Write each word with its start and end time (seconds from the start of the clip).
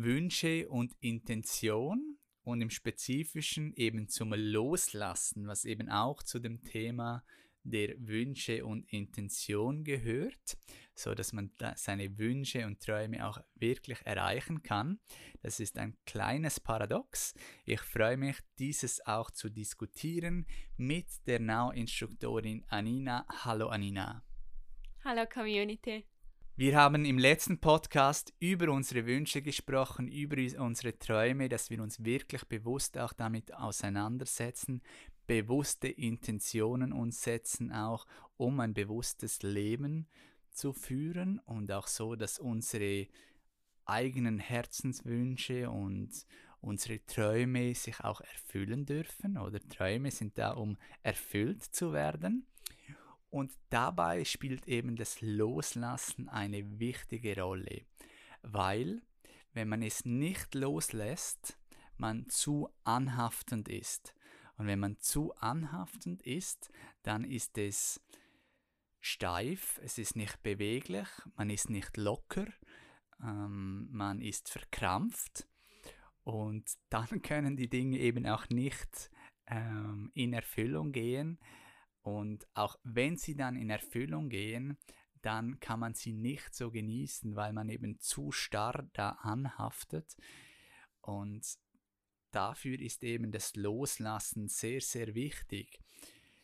Wünsche 0.00 0.68
und 0.68 0.94
Intention 1.00 2.18
und 2.44 2.60
im 2.62 2.70
Spezifischen 2.70 3.74
eben 3.74 4.08
zum 4.08 4.32
Loslassen, 4.32 5.48
was 5.48 5.64
eben 5.64 5.88
auch 5.88 6.22
zu 6.22 6.38
dem 6.38 6.62
Thema 6.62 7.24
der 7.64 7.96
Wünsche 7.98 8.64
und 8.64 8.84
Intention 8.92 9.82
gehört, 9.82 10.56
so 10.94 11.16
dass 11.16 11.32
man 11.32 11.50
seine 11.74 12.16
Wünsche 12.16 12.64
und 12.64 12.80
Träume 12.80 13.26
auch 13.26 13.40
wirklich 13.56 13.98
erreichen 14.06 14.62
kann. 14.62 15.00
Das 15.42 15.58
ist 15.58 15.76
ein 15.78 15.96
kleines 16.06 16.60
Paradox. 16.60 17.34
Ich 17.64 17.80
freue 17.80 18.16
mich, 18.16 18.36
dieses 18.60 19.04
auch 19.04 19.32
zu 19.32 19.50
diskutieren 19.50 20.46
mit 20.76 21.08
der 21.26 21.40
Now-Instruktorin 21.40 22.64
Anina. 22.68 23.26
Hallo 23.44 23.68
Anina. 23.68 24.22
Hallo 25.04 25.26
Community. 25.26 26.06
Wir 26.58 26.74
haben 26.74 27.04
im 27.04 27.18
letzten 27.18 27.60
Podcast 27.60 28.34
über 28.40 28.72
unsere 28.72 29.06
Wünsche 29.06 29.42
gesprochen, 29.42 30.08
über 30.08 30.36
unsere 30.60 30.98
Träume, 30.98 31.48
dass 31.48 31.70
wir 31.70 31.80
uns 31.80 32.02
wirklich 32.02 32.44
bewusst 32.46 32.98
auch 32.98 33.12
damit 33.12 33.54
auseinandersetzen, 33.54 34.82
bewusste 35.28 35.86
Intentionen 35.86 36.92
uns 36.92 37.22
setzen, 37.22 37.70
auch 37.70 38.06
um 38.36 38.58
ein 38.58 38.74
bewusstes 38.74 39.44
Leben 39.44 40.08
zu 40.50 40.72
führen 40.72 41.38
und 41.46 41.70
auch 41.70 41.86
so, 41.86 42.16
dass 42.16 42.40
unsere 42.40 43.06
eigenen 43.84 44.40
Herzenswünsche 44.40 45.70
und 45.70 46.10
unsere 46.60 47.06
Träume 47.06 47.72
sich 47.76 48.00
auch 48.00 48.20
erfüllen 48.20 48.84
dürfen 48.84 49.38
oder 49.38 49.60
Träume 49.60 50.10
sind 50.10 50.36
da, 50.36 50.54
um 50.54 50.76
erfüllt 51.04 51.62
zu 51.62 51.92
werden. 51.92 52.48
Und 53.30 53.52
dabei 53.68 54.24
spielt 54.24 54.66
eben 54.66 54.96
das 54.96 55.20
Loslassen 55.20 56.28
eine 56.28 56.78
wichtige 56.78 57.40
Rolle, 57.40 57.82
weil 58.42 59.02
wenn 59.52 59.68
man 59.68 59.82
es 59.82 60.04
nicht 60.04 60.54
loslässt, 60.54 61.58
man 61.96 62.28
zu 62.28 62.68
anhaftend 62.84 63.68
ist. 63.68 64.14
Und 64.56 64.66
wenn 64.66 64.78
man 64.78 64.98
zu 65.00 65.34
anhaftend 65.34 66.22
ist, 66.22 66.70
dann 67.02 67.24
ist 67.24 67.58
es 67.58 68.00
steif, 69.00 69.80
es 69.82 69.98
ist 69.98 70.16
nicht 70.16 70.42
beweglich, 70.42 71.08
man 71.36 71.50
ist 71.50 71.70
nicht 71.70 71.96
locker, 71.96 72.46
ähm, 73.22 73.88
man 73.90 74.20
ist 74.20 74.48
verkrampft 74.48 75.48
und 76.24 76.70
dann 76.88 77.22
können 77.22 77.56
die 77.56 77.68
Dinge 77.68 77.98
eben 77.98 78.26
auch 78.26 78.48
nicht 78.48 79.10
ähm, 79.46 80.10
in 80.14 80.32
Erfüllung 80.32 80.92
gehen, 80.92 81.38
und 82.02 82.46
auch 82.54 82.78
wenn 82.84 83.16
sie 83.16 83.34
dann 83.34 83.56
in 83.56 83.70
Erfüllung 83.70 84.28
gehen, 84.28 84.78
dann 85.22 85.58
kann 85.60 85.80
man 85.80 85.94
sie 85.94 86.12
nicht 86.12 86.54
so 86.54 86.70
genießen, 86.70 87.36
weil 87.36 87.52
man 87.52 87.68
eben 87.68 87.98
zu 87.98 88.30
starr 88.30 88.88
da 88.92 89.10
anhaftet. 89.10 90.16
Und 91.00 91.44
dafür 92.30 92.78
ist 92.78 93.02
eben 93.02 93.32
das 93.32 93.56
Loslassen 93.56 94.48
sehr, 94.48 94.80
sehr 94.80 95.14
wichtig. 95.14 95.80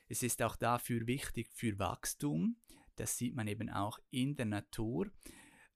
Es 0.08 0.22
ist 0.22 0.42
auch 0.42 0.56
dafür 0.56 1.06
wichtig 1.06 1.48
für 1.52 1.78
Wachstum. 1.78 2.56
Das 2.96 3.16
sieht 3.16 3.34
man 3.34 3.48
eben 3.48 3.70
auch 3.70 3.98
in 4.10 4.36
der 4.36 4.46
Natur. 4.46 5.10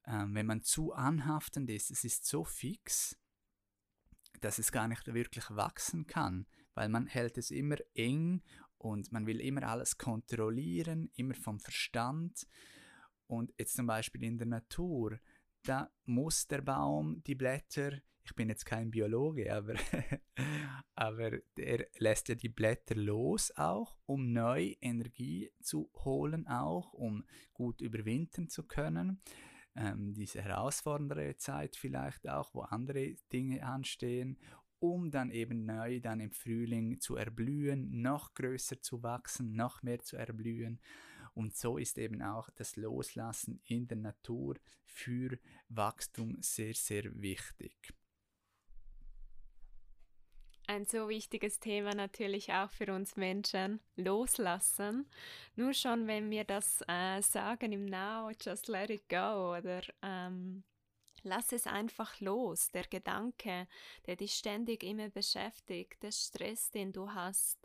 Ähm, 0.06 0.34
wenn 0.34 0.46
man 0.46 0.62
zu 0.62 0.92
anhaftend 0.92 1.70
ist, 1.70 1.90
es 1.90 2.04
ist 2.04 2.24
so 2.26 2.44
fix, 2.44 3.16
dass 4.40 4.58
es 4.58 4.72
gar 4.72 4.88
nicht 4.88 5.06
wirklich 5.12 5.44
wachsen 5.50 6.06
kann, 6.06 6.46
weil 6.74 6.88
man 6.88 7.06
hält 7.06 7.38
es 7.38 7.50
immer 7.50 7.76
eng 7.94 8.42
und 8.78 9.12
man 9.12 9.26
will 9.26 9.40
immer 9.40 9.64
alles 9.64 9.98
kontrollieren, 9.98 11.10
immer 11.14 11.34
vom 11.34 11.60
Verstand. 11.60 12.46
Und 13.26 13.52
jetzt 13.58 13.76
zum 13.76 13.86
Beispiel 13.86 14.24
in 14.24 14.38
der 14.38 14.46
Natur, 14.46 15.18
da 15.64 15.90
muss 16.06 16.46
der 16.46 16.62
Baum 16.62 17.22
die 17.24 17.34
Blätter, 17.34 17.92
ich 18.24 18.34
bin 18.34 18.48
jetzt 18.48 18.66
kein 18.66 18.90
Biologe, 18.90 19.54
aber, 19.54 19.74
aber 20.94 21.38
der 21.56 21.86
lässt 21.98 22.28
ja 22.28 22.34
die 22.34 22.48
Blätter 22.48 22.94
los 22.94 23.50
auch, 23.56 23.98
um 24.06 24.32
neue 24.32 24.72
Energie 24.80 25.50
zu 25.60 25.90
holen 26.04 26.46
auch, 26.46 26.92
um 26.92 27.24
gut 27.52 27.80
überwintern 27.80 28.48
zu 28.48 28.66
können. 28.66 29.20
Ähm, 29.74 30.12
diese 30.14 30.42
herausfordernde 30.42 31.36
Zeit 31.36 31.76
vielleicht 31.76 32.28
auch, 32.28 32.52
wo 32.54 32.60
andere 32.62 33.14
Dinge 33.32 33.64
anstehen 33.64 34.38
um 34.80 35.10
dann 35.10 35.30
eben 35.30 35.64
neu 35.64 36.00
dann 36.00 36.20
im 36.20 36.30
Frühling 36.30 37.00
zu 37.00 37.16
erblühen, 37.16 38.00
noch 38.02 38.34
größer 38.34 38.80
zu 38.80 39.02
wachsen, 39.02 39.54
noch 39.54 39.82
mehr 39.82 40.00
zu 40.00 40.16
erblühen. 40.16 40.80
Und 41.34 41.56
so 41.56 41.78
ist 41.78 41.98
eben 41.98 42.22
auch 42.22 42.50
das 42.50 42.76
Loslassen 42.76 43.60
in 43.64 43.86
der 43.86 43.98
Natur 43.98 44.56
für 44.86 45.38
Wachstum 45.68 46.36
sehr, 46.40 46.74
sehr 46.74 47.04
wichtig. 47.22 47.94
Ein 50.66 50.84
so 50.84 51.08
wichtiges 51.08 51.60
Thema 51.60 51.94
natürlich 51.94 52.52
auch 52.52 52.70
für 52.70 52.92
uns 52.92 53.16
Menschen, 53.16 53.80
loslassen. 53.96 55.06
Nur 55.56 55.72
schon, 55.72 56.06
wenn 56.06 56.30
wir 56.30 56.44
das 56.44 56.84
äh, 56.86 57.22
sagen 57.22 57.72
im 57.72 57.86
Now, 57.86 58.30
just 58.38 58.68
let 58.68 58.90
it 58.90 59.08
go 59.08 59.56
oder 59.56 59.80
ähm, 60.02 60.62
Lass 61.22 61.52
es 61.52 61.66
einfach 61.66 62.20
los. 62.20 62.68
Der 62.68 62.84
Gedanke, 62.84 63.66
der 64.06 64.16
dich 64.16 64.34
ständig 64.34 64.82
immer 64.82 65.08
beschäftigt, 65.08 66.02
der 66.02 66.12
Stress, 66.12 66.70
den 66.70 66.92
du 66.92 67.10
hast, 67.12 67.58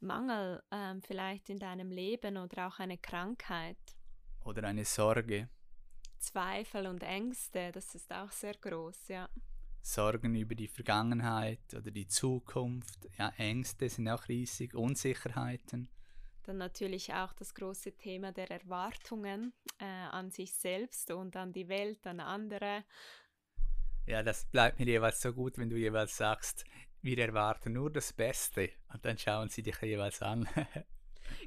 Mangel 0.00 0.62
ähm, 0.70 1.02
vielleicht 1.02 1.48
in 1.48 1.58
deinem 1.58 1.90
Leben 1.90 2.36
oder 2.36 2.68
auch 2.68 2.78
eine 2.78 2.98
Krankheit. 2.98 3.78
Oder 4.44 4.64
eine 4.64 4.84
Sorge. 4.84 5.48
Zweifel 6.18 6.86
und 6.86 7.02
Ängste, 7.02 7.72
das 7.72 7.94
ist 7.94 8.12
auch 8.12 8.30
sehr 8.30 8.54
groß, 8.54 9.08
ja. 9.08 9.28
Sorgen 9.82 10.34
über 10.34 10.54
die 10.56 10.66
Vergangenheit 10.66 11.60
oder 11.72 11.90
die 11.92 12.08
Zukunft, 12.08 13.08
ja, 13.18 13.32
Ängste 13.36 13.88
sind 13.88 14.08
auch 14.08 14.26
riesig, 14.28 14.74
Unsicherheiten. 14.74 15.88
Dann 16.46 16.58
natürlich 16.58 17.12
auch 17.12 17.32
das 17.32 17.54
große 17.54 17.96
Thema 17.96 18.30
der 18.30 18.50
Erwartungen 18.50 19.52
äh, 19.78 19.84
an 19.84 20.30
sich 20.30 20.54
selbst 20.54 21.10
und 21.10 21.36
an 21.36 21.52
die 21.52 21.68
Welt, 21.68 22.06
an 22.06 22.20
andere. 22.20 22.84
Ja, 24.06 24.22
das 24.22 24.46
bleibt 24.46 24.78
mir 24.78 24.86
jeweils 24.86 25.20
so 25.20 25.32
gut, 25.32 25.58
wenn 25.58 25.68
du 25.68 25.76
jeweils 25.76 26.16
sagst, 26.16 26.64
wir 27.02 27.18
erwarten 27.18 27.72
nur 27.72 27.90
das 27.90 28.12
Beste 28.12 28.70
und 28.92 29.04
dann 29.04 29.18
schauen 29.18 29.48
sie 29.48 29.62
dich 29.62 29.80
jeweils 29.82 30.22
an. 30.22 30.48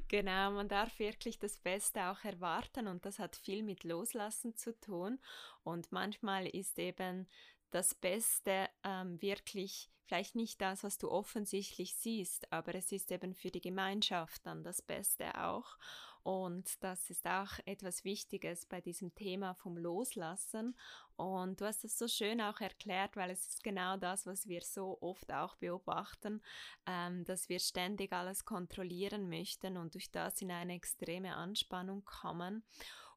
Genau, 0.08 0.50
man 0.50 0.68
darf 0.68 0.98
wirklich 0.98 1.38
das 1.38 1.56
Beste 1.56 2.06
auch 2.10 2.22
erwarten 2.24 2.86
und 2.86 3.06
das 3.06 3.18
hat 3.18 3.36
viel 3.36 3.62
mit 3.62 3.84
Loslassen 3.84 4.54
zu 4.54 4.78
tun. 4.78 5.18
Und 5.62 5.90
manchmal 5.90 6.46
ist 6.46 6.78
eben 6.78 7.26
das 7.70 7.94
Beste 7.94 8.68
ähm, 8.84 9.20
wirklich 9.22 9.90
vielleicht 10.10 10.34
nicht 10.34 10.60
das, 10.60 10.82
was 10.82 10.98
du 10.98 11.08
offensichtlich 11.08 11.94
siehst, 11.94 12.52
aber 12.52 12.74
es 12.74 12.90
ist 12.90 13.12
eben 13.12 13.32
für 13.32 13.52
die 13.52 13.60
Gemeinschaft 13.60 14.44
dann 14.44 14.64
das 14.64 14.82
Beste 14.82 15.40
auch. 15.40 15.78
Und 16.24 16.82
das 16.82 17.08
ist 17.10 17.26
auch 17.26 17.60
etwas 17.64 18.04
Wichtiges 18.04 18.66
bei 18.66 18.80
diesem 18.80 19.14
Thema 19.14 19.54
vom 19.54 19.76
Loslassen. 19.78 20.76
Und 21.16 21.60
du 21.60 21.64
hast 21.64 21.84
es 21.84 21.96
so 21.96 22.08
schön 22.08 22.40
auch 22.40 22.60
erklärt, 22.60 23.16
weil 23.16 23.30
es 23.30 23.46
ist 23.46 23.62
genau 23.62 23.96
das, 23.96 24.26
was 24.26 24.48
wir 24.48 24.62
so 24.62 24.98
oft 25.00 25.32
auch 25.32 25.54
beobachten, 25.56 26.42
ähm, 26.86 27.24
dass 27.24 27.48
wir 27.48 27.60
ständig 27.60 28.12
alles 28.12 28.44
kontrollieren 28.44 29.28
möchten 29.28 29.76
und 29.76 29.94
durch 29.94 30.10
das 30.10 30.42
in 30.42 30.50
eine 30.50 30.74
extreme 30.74 31.36
Anspannung 31.36 32.04
kommen 32.04 32.64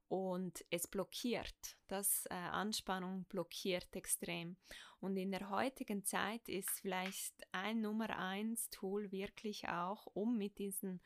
und 0.07 0.63
es 0.69 0.87
blockiert. 0.87 1.77
Das 1.87 2.25
äh, 2.27 2.33
Anspannung 2.33 3.25
blockiert 3.25 3.95
extrem. 3.95 4.57
Und 4.99 5.17
in 5.17 5.31
der 5.31 5.49
heutigen 5.49 6.05
Zeit 6.05 6.47
ist 6.47 6.69
vielleicht 6.81 7.33
ein 7.51 7.81
Nummer 7.81 8.17
eins 8.17 8.69
Tool 8.69 9.11
wirklich 9.11 9.67
auch, 9.67 10.05
um 10.13 10.37
mit 10.37 10.59
diesen 10.59 11.01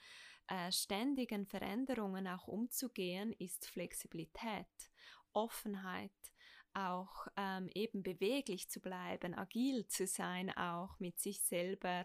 äh, 0.48 0.72
ständigen 0.72 1.46
Veränderungen 1.46 2.28
auch 2.28 2.48
umzugehen, 2.48 3.34
ist 3.34 3.68
Flexibilität, 3.68 4.68
Offenheit, 5.34 6.12
auch 6.74 7.28
ähm, 7.36 7.70
eben 7.74 8.04
beweglich 8.04 8.70
zu 8.70 8.80
bleiben, 8.80 9.34
agil 9.34 9.88
zu 9.88 10.06
sein, 10.06 10.56
auch 10.56 11.00
mit 11.00 11.20
sich 11.20 11.42
selber 11.42 12.04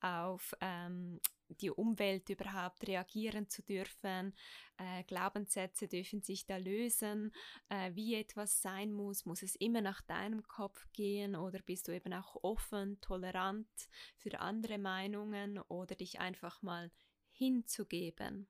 auf 0.00 0.54
ähm, 0.60 1.20
die 1.54 1.70
Umwelt 1.70 2.28
überhaupt 2.28 2.86
reagieren 2.86 3.48
zu 3.48 3.62
dürfen. 3.62 4.34
Äh, 4.76 5.04
Glaubenssätze 5.04 5.88
dürfen 5.88 6.22
sich 6.22 6.46
da 6.46 6.56
lösen. 6.56 7.32
Äh, 7.68 7.94
wie 7.94 8.14
etwas 8.14 8.60
sein 8.62 8.92
muss, 8.92 9.24
muss 9.24 9.42
es 9.42 9.54
immer 9.56 9.80
nach 9.80 10.02
deinem 10.02 10.46
Kopf 10.46 10.86
gehen 10.92 11.36
oder 11.36 11.60
bist 11.60 11.88
du 11.88 11.92
eben 11.92 12.12
auch 12.12 12.36
offen, 12.42 13.00
tolerant 13.00 13.68
für 14.16 14.40
andere 14.40 14.78
Meinungen 14.78 15.58
oder 15.58 15.94
dich 15.94 16.20
einfach 16.20 16.62
mal 16.62 16.90
hinzugeben. 17.32 18.48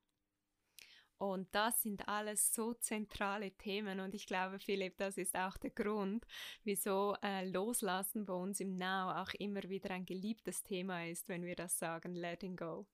Und 1.18 1.54
das 1.54 1.80
sind 1.82 2.08
alles 2.08 2.52
so 2.52 2.74
zentrale 2.74 3.52
Themen 3.52 4.00
und 4.00 4.14
ich 4.14 4.26
glaube, 4.26 4.58
Philipp, 4.58 4.98
das 4.98 5.16
ist 5.16 5.36
auch 5.36 5.56
der 5.56 5.70
Grund, 5.70 6.26
wieso 6.64 7.14
äh, 7.22 7.48
Loslassen 7.48 8.26
bei 8.26 8.34
uns 8.34 8.60
im 8.60 8.74
Now 8.74 9.12
auch 9.22 9.32
immer 9.38 9.62
wieder 9.62 9.90
ein 9.90 10.06
geliebtes 10.06 10.62
Thema 10.64 11.06
ist, 11.06 11.28
wenn 11.28 11.44
wir 11.44 11.54
das 11.54 11.78
sagen, 11.78 12.14
letting 12.14 12.56
go. 12.56 12.86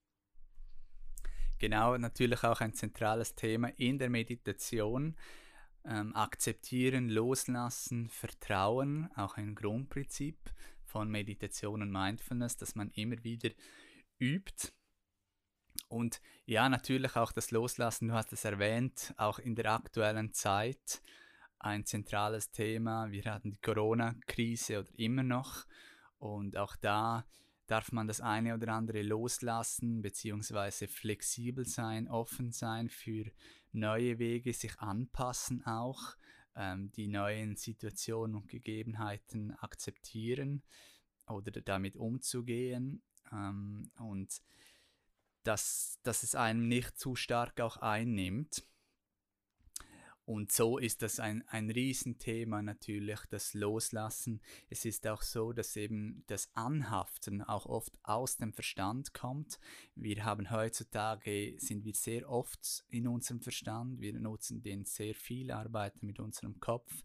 Genau, 1.60 1.96
natürlich 1.96 2.42
auch 2.42 2.60
ein 2.60 2.74
zentrales 2.74 3.36
Thema 3.36 3.68
in 3.76 3.98
der 3.98 4.10
Meditation. 4.10 5.16
Ähm, 5.84 6.14
akzeptieren, 6.14 7.08
loslassen, 7.08 8.08
vertrauen, 8.10 9.08
auch 9.16 9.36
ein 9.36 9.54
Grundprinzip 9.54 10.36
von 10.84 11.10
Meditation 11.10 11.80
und 11.80 11.90
Mindfulness, 11.90 12.56
dass 12.56 12.74
man 12.74 12.90
immer 12.90 13.22
wieder 13.24 13.50
übt 14.18 14.72
und 15.88 16.20
ja, 16.46 16.68
natürlich 16.68 17.16
auch 17.16 17.32
das 17.32 17.50
Loslassen, 17.50 18.08
du 18.08 18.14
hast 18.14 18.32
es 18.32 18.44
erwähnt, 18.44 19.14
auch 19.16 19.38
in 19.38 19.54
der 19.54 19.72
aktuellen 19.72 20.32
Zeit 20.32 21.02
ein 21.58 21.84
zentrales 21.84 22.50
Thema. 22.50 23.10
Wir 23.10 23.24
hatten 23.24 23.50
die 23.50 23.60
Corona-Krise 23.60 24.80
oder 24.80 24.88
immer 24.96 25.22
noch. 25.22 25.66
Und 26.18 26.56
auch 26.56 26.76
da 26.76 27.26
darf 27.70 27.92
man 27.92 28.08
das 28.08 28.20
eine 28.20 28.54
oder 28.54 28.72
andere 28.72 29.02
loslassen, 29.02 30.02
beziehungsweise 30.02 30.88
flexibel 30.88 31.64
sein, 31.64 32.08
offen 32.08 32.50
sein 32.50 32.88
für 32.88 33.30
neue 33.72 34.18
Wege, 34.18 34.52
sich 34.52 34.80
anpassen 34.80 35.64
auch, 35.64 36.16
ähm, 36.56 36.90
die 36.92 37.06
neuen 37.06 37.54
Situationen 37.56 38.34
und 38.34 38.48
Gegebenheiten 38.48 39.52
akzeptieren 39.52 40.62
oder 41.28 41.52
damit 41.60 41.96
umzugehen. 41.96 43.02
Ähm, 43.30 43.92
und 43.98 44.40
dass, 45.44 46.00
dass 46.02 46.24
es 46.24 46.34
einem 46.34 46.66
nicht 46.66 46.98
zu 46.98 47.14
stark 47.14 47.60
auch 47.60 47.76
einnimmt. 47.76 48.64
Und 50.30 50.52
so 50.52 50.78
ist 50.78 51.02
das 51.02 51.18
ein, 51.18 51.42
ein 51.48 51.72
Riesenthema 51.72 52.62
natürlich, 52.62 53.18
das 53.30 53.52
Loslassen. 53.52 54.40
Es 54.68 54.84
ist 54.84 55.04
auch 55.08 55.22
so, 55.22 55.52
dass 55.52 55.74
eben 55.74 56.22
das 56.28 56.54
Anhaften 56.54 57.42
auch 57.42 57.66
oft 57.66 57.98
aus 58.04 58.36
dem 58.36 58.52
Verstand 58.52 59.12
kommt. 59.12 59.58
Wir 59.96 60.24
haben 60.24 60.52
heutzutage, 60.52 61.56
sind 61.58 61.84
wir 61.84 61.94
sehr 61.94 62.30
oft 62.30 62.84
in 62.90 63.08
unserem 63.08 63.40
Verstand, 63.40 64.00
wir 64.00 64.12
nutzen 64.20 64.62
den 64.62 64.84
sehr 64.84 65.16
viel, 65.16 65.50
arbeiten 65.50 66.06
mit 66.06 66.20
unserem 66.20 66.60
Kopf. 66.60 67.02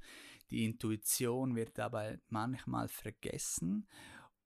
Die 0.51 0.63
Intuition 0.63 1.56
wird 1.56 1.80
dabei 1.80 2.19
manchmal 2.30 2.89
vergessen 2.89 3.88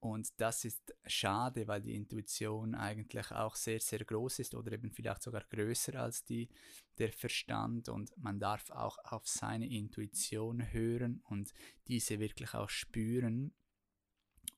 und 0.00 0.40
das 0.40 0.64
ist 0.64 0.94
schade, 1.04 1.68
weil 1.68 1.82
die 1.82 1.94
Intuition 1.94 2.74
eigentlich 2.74 3.30
auch 3.32 3.54
sehr, 3.54 3.80
sehr 3.80 4.02
groß 4.02 4.38
ist 4.38 4.54
oder 4.54 4.72
eben 4.72 4.90
vielleicht 4.90 5.22
sogar 5.22 5.44
größer 5.44 5.94
als 6.00 6.24
die, 6.24 6.48
der 6.96 7.12
Verstand. 7.12 7.90
Und 7.90 8.16
man 8.16 8.40
darf 8.40 8.70
auch 8.70 8.96
auf 9.04 9.28
seine 9.28 9.68
Intuition 9.68 10.72
hören 10.72 11.20
und 11.28 11.52
diese 11.86 12.18
wirklich 12.18 12.54
auch 12.54 12.70
spüren, 12.70 13.52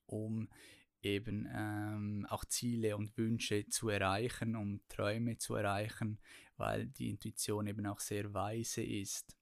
um 0.07 0.49
eben 1.03 1.49
ähm, 1.53 2.25
auch 2.31 2.45
Ziele 2.45 2.97
und 2.97 3.19
Wünsche 3.19 3.67
zu 3.67 3.89
erreichen, 3.89 4.55
um 4.55 4.81
Träume 4.89 5.39
zu 5.39 5.57
erreichen, 5.57 6.21
weil 6.57 6.87
die 6.87 7.11
Intuition 7.11 7.67
eben 7.67 7.85
auch 7.87 7.99
sehr 7.99 8.33
weise 8.33 8.85
ist. 8.85 9.37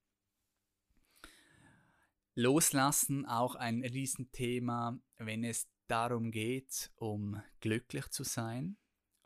Loslassen 2.35 3.27
auch 3.27 3.55
ein 3.55 3.85
Riesenthema, 3.85 4.99
wenn 5.19 5.45
es 5.45 5.69
darum 5.91 6.31
geht, 6.31 6.91
um 6.97 7.43
glücklich 7.61 8.09
zu 8.09 8.25
sein, 8.25 8.77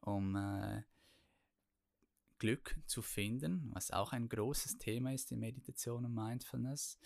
um 0.01 0.37
äh, 0.37 0.83
Glück 2.39 2.77
zu 2.87 3.03
finden, 3.03 3.71
was 3.73 3.91
auch 3.91 4.13
ein 4.13 4.29
großes 4.29 4.79
Thema 4.79 5.13
ist 5.13 5.31
in 5.33 5.41
Meditation 5.41 6.05
und 6.05 6.15
Mindfulness. 6.15 6.99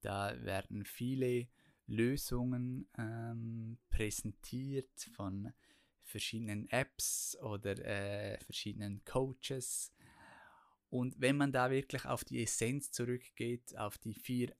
Da 0.00 0.34
werden 0.42 0.84
viele 0.84 1.48
Lösungen 1.86 2.88
ähm, 2.98 3.78
präsentiert 3.90 5.10
von 5.14 5.52
verschiedenen 6.02 6.68
Apps 6.70 7.36
oder 7.42 7.78
äh, 7.84 8.38
verschiedenen 8.40 9.04
Coaches. 9.04 9.92
Und 10.90 11.20
wenn 11.20 11.36
man 11.36 11.52
da 11.52 11.70
wirklich 11.70 12.04
auf 12.04 12.24
die 12.24 12.42
Essenz 12.42 12.90
zurückgeht, 12.92 13.76
auf 13.76 13.98
die 13.98 14.14
vier 14.14 14.54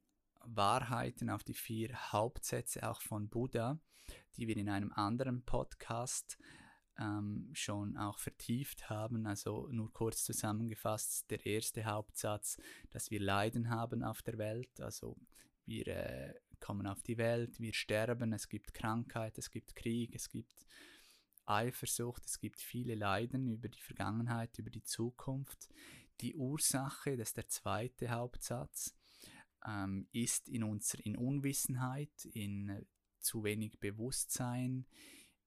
Wahrheiten, 0.46 1.30
auf 1.30 1.44
die 1.44 1.54
vier 1.54 2.12
Hauptsätze 2.12 2.88
auch 2.88 3.00
von 3.00 3.28
Buddha, 3.28 3.78
die 4.36 4.48
wir 4.48 4.56
in 4.56 4.68
einem 4.68 4.92
anderen 4.92 5.44
Podcast 5.44 6.38
ähm, 6.98 7.50
schon 7.52 7.96
auch 7.96 8.18
vertieft 8.18 8.88
haben. 8.90 9.26
Also 9.26 9.68
nur 9.70 9.92
kurz 9.92 10.24
zusammengefasst, 10.24 11.30
der 11.30 11.44
erste 11.44 11.84
Hauptsatz, 11.84 12.58
dass 12.90 13.10
wir 13.10 13.20
Leiden 13.20 13.70
haben 13.70 14.02
auf 14.02 14.22
der 14.22 14.38
Welt. 14.38 14.80
Also 14.80 15.16
wir 15.66 15.86
äh, 15.88 16.34
kommen 16.60 16.86
auf 16.86 17.02
die 17.02 17.18
Welt, 17.18 17.60
wir 17.60 17.74
sterben, 17.74 18.32
es 18.32 18.48
gibt 18.48 18.74
Krankheit, 18.74 19.38
es 19.38 19.50
gibt 19.50 19.76
Krieg, 19.76 20.14
es 20.14 20.28
gibt 20.28 20.64
Eifersucht, 21.46 22.24
es 22.24 22.38
gibt 22.38 22.60
viele 22.60 22.94
Leiden 22.94 23.46
über 23.46 23.68
die 23.68 23.80
Vergangenheit, 23.80 24.58
über 24.58 24.70
die 24.70 24.82
Zukunft. 24.82 25.68
Die 26.20 26.34
Ursache, 26.34 27.16
das 27.16 27.28
ist 27.28 27.36
der 27.36 27.48
zweite 27.48 28.10
Hauptsatz, 28.10 28.94
ähm, 29.66 30.06
ist 30.12 30.48
in 30.48 30.62
unserer 30.62 31.04
in 31.04 31.16
Unwissenheit, 31.16 32.24
in 32.32 32.86
zu 33.20 33.42
wenig 33.42 33.78
Bewusstsein, 33.80 34.86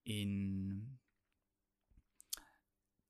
in, 0.04 1.00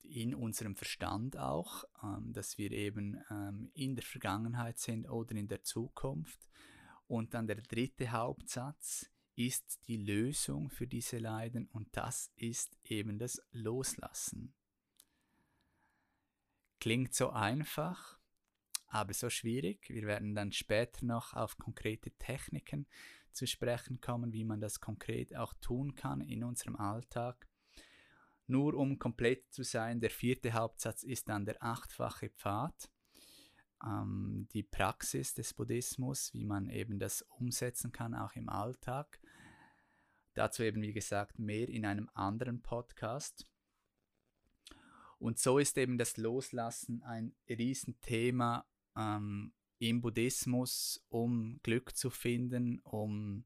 in 0.03 0.35
unserem 0.35 0.75
Verstand 0.75 1.37
auch, 1.37 1.85
ähm, 2.03 2.33
dass 2.33 2.57
wir 2.57 2.71
eben 2.71 3.23
ähm, 3.29 3.71
in 3.73 3.95
der 3.95 4.03
Vergangenheit 4.03 4.77
sind 4.77 5.09
oder 5.09 5.35
in 5.35 5.47
der 5.47 5.63
Zukunft. 5.63 6.47
Und 7.07 7.33
dann 7.33 7.47
der 7.47 7.61
dritte 7.61 8.11
Hauptsatz 8.11 9.09
ist 9.35 9.87
die 9.87 9.97
Lösung 9.97 10.69
für 10.69 10.87
diese 10.87 11.19
Leiden 11.19 11.67
und 11.67 11.95
das 11.95 12.31
ist 12.35 12.75
eben 12.83 13.19
das 13.19 13.41
Loslassen. 13.51 14.53
Klingt 16.79 17.13
so 17.13 17.29
einfach, 17.29 18.19
aber 18.87 19.13
so 19.13 19.29
schwierig. 19.29 19.89
Wir 19.89 20.03
werden 20.03 20.35
dann 20.35 20.51
später 20.51 21.05
noch 21.05 21.33
auf 21.33 21.57
konkrete 21.57 22.11
Techniken 22.11 22.87
zu 23.31 23.45
sprechen 23.45 24.01
kommen, 24.01 24.33
wie 24.33 24.43
man 24.43 24.59
das 24.59 24.79
konkret 24.79 25.35
auch 25.35 25.53
tun 25.61 25.95
kann 25.95 26.21
in 26.21 26.43
unserem 26.43 26.75
Alltag. 26.75 27.47
Nur 28.47 28.75
um 28.75 28.97
komplett 28.97 29.51
zu 29.51 29.63
sein, 29.63 29.99
der 29.99 30.09
vierte 30.09 30.53
Hauptsatz 30.53 31.03
ist 31.03 31.27
dann 31.29 31.45
der 31.45 31.61
achtfache 31.61 32.29
Pfad, 32.29 32.89
ähm, 33.83 34.47
die 34.53 34.63
Praxis 34.63 35.33
des 35.33 35.53
Buddhismus, 35.53 36.33
wie 36.33 36.45
man 36.45 36.69
eben 36.69 36.97
das 36.97 37.23
umsetzen 37.23 37.91
kann, 37.91 38.15
auch 38.15 38.33
im 38.33 38.47
Alltag. 38.47 39.19
Dazu 40.33 40.63
eben, 40.63 40.81
wie 40.81 40.93
gesagt, 40.93 41.39
mehr 41.39 41.67
in 41.67 41.85
einem 41.85 42.09
anderen 42.13 42.61
Podcast. 42.61 43.45
Und 45.19 45.39
so 45.39 45.57
ist 45.57 45.77
eben 45.77 45.97
das 45.97 46.15
Loslassen 46.17 47.03
ein 47.03 47.35
Riesenthema 47.49 48.65
ähm, 48.97 49.53
im 49.79 50.01
Buddhismus, 50.01 51.05
um 51.09 51.59
Glück 51.63 51.95
zu 51.95 52.09
finden, 52.09 52.79
um 52.79 53.45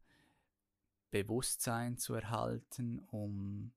Bewusstsein 1.11 1.97
zu 1.97 2.13
erhalten, 2.13 2.99
um 2.99 3.73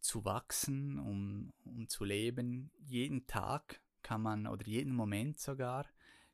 zu 0.00 0.24
wachsen, 0.26 0.98
um, 0.98 1.52
um 1.64 1.88
zu 1.88 2.04
leben. 2.04 2.70
Jeden 2.86 3.26
Tag 3.26 3.80
kann 4.02 4.20
man, 4.20 4.46
oder 4.46 4.66
jeden 4.66 4.94
Moment 4.94 5.40
sogar, 5.40 5.86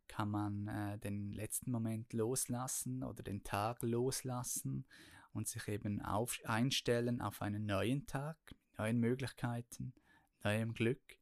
kann 0.08 0.28
man 0.28 0.66
äh, 0.66 0.98
den 0.98 1.32
letzten 1.32 1.70
Moment 1.70 2.12
loslassen 2.12 3.04
oder 3.04 3.22
den 3.22 3.44
Tag 3.44 3.80
loslassen 3.82 4.84
und 5.32 5.46
sich 5.46 5.68
eben 5.68 6.02
auf, 6.02 6.40
einstellen 6.44 7.20
auf 7.20 7.40
einen 7.42 7.66
neuen 7.66 8.06
Tag, 8.08 8.36
neuen 8.76 8.98
Möglichkeiten, 8.98 9.94
neuem 10.42 10.74
Glück. 10.74 11.18